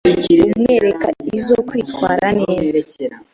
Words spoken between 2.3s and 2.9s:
neza.